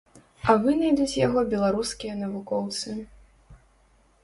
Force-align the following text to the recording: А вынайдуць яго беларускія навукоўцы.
А 0.51 0.53
вынайдуць 0.61 1.17
яго 1.27 1.43
беларускія 1.51 2.17
навукоўцы. 2.23 2.89